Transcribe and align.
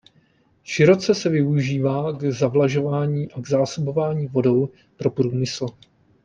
Široce 0.63 1.15
se 1.15 1.29
využívá 1.29 2.11
k 2.13 2.23
zavlažování 2.31 3.31
a 3.31 3.41
k 3.41 3.47
zásobování 3.47 4.27
vodou 4.27 4.69
pro 4.97 5.11
průmysl. 5.11 5.65